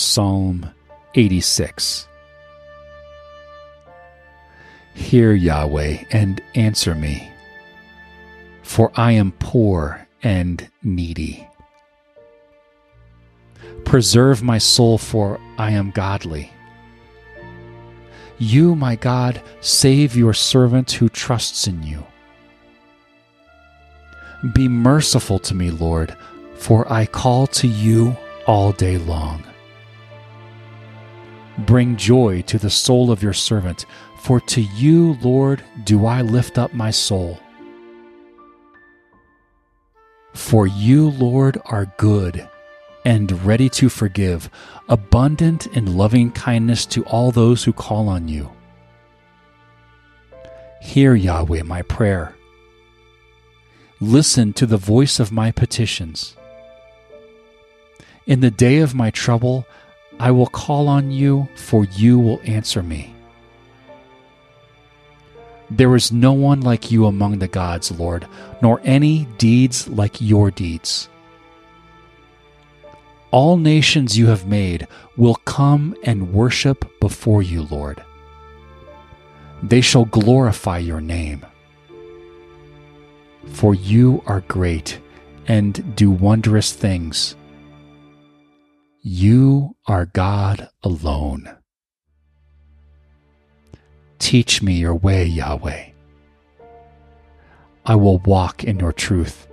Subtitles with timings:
[0.00, 0.70] Psalm
[1.14, 2.08] 86
[4.94, 7.30] Hear, Yahweh, and answer me,
[8.62, 11.46] for I am poor and needy.
[13.84, 16.50] Preserve my soul, for I am godly.
[18.38, 22.06] You, my God, save your servant who trusts in you.
[24.54, 26.16] Be merciful to me, Lord,
[26.54, 29.44] for I call to you all day long.
[31.66, 33.86] Bring joy to the soul of your servant,
[34.18, 37.38] for to you, Lord, do I lift up my soul.
[40.34, 42.48] For you, Lord, are good
[43.04, 44.50] and ready to forgive,
[44.88, 48.50] abundant in loving kindness to all those who call on you.
[50.80, 52.34] Hear, Yahweh, my prayer.
[54.00, 56.36] Listen to the voice of my petitions.
[58.26, 59.66] In the day of my trouble,
[60.20, 63.14] I will call on you, for you will answer me.
[65.70, 68.26] There is no one like you among the gods, Lord,
[68.60, 71.08] nor any deeds like your deeds.
[73.30, 78.04] All nations you have made will come and worship before you, Lord.
[79.62, 81.46] They shall glorify your name.
[83.46, 85.00] For you are great
[85.46, 87.36] and do wondrous things.
[89.02, 91.56] You are God alone.
[94.18, 95.92] Teach me your way, Yahweh.
[97.86, 99.48] I will walk in your truth.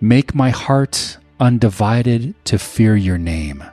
[0.00, 3.64] Make my heart undivided to fear your name.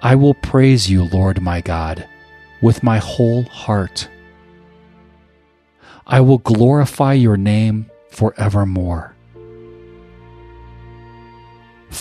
[0.00, 2.08] I will praise you, Lord my God,
[2.62, 4.08] with my whole heart.
[6.06, 9.14] I will glorify your name forevermore.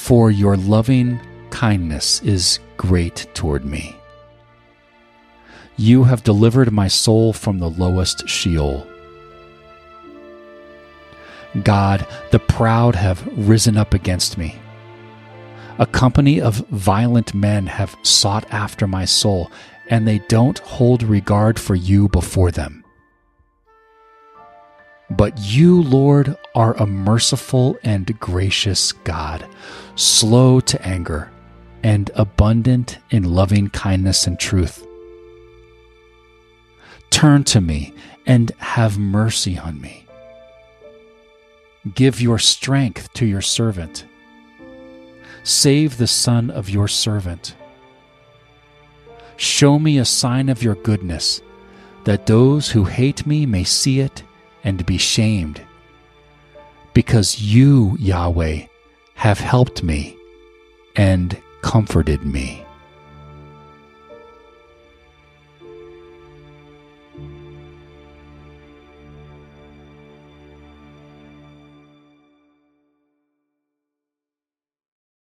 [0.09, 1.19] For your loving
[1.51, 3.95] kindness is great toward me.
[5.77, 8.87] You have delivered my soul from the lowest Sheol.
[11.61, 14.57] God, the proud have risen up against me.
[15.77, 19.51] A company of violent men have sought after my soul,
[19.91, 22.78] and they don't hold regard for you before them.
[25.19, 29.45] But you, Lord, are a merciful and gracious God,
[29.95, 31.29] slow to anger,
[31.83, 34.87] and abundant in loving kindness and truth.
[37.09, 37.93] Turn to me
[38.25, 40.05] and have mercy on me.
[41.93, 44.05] Give your strength to your servant.
[45.43, 47.55] Save the son of your servant.
[49.35, 51.41] Show me a sign of your goodness,
[52.05, 54.23] that those who hate me may see it
[54.63, 55.61] and be shamed.
[56.93, 58.65] Because you, Yahweh,
[59.15, 60.17] have helped me
[60.95, 62.65] and comforted me.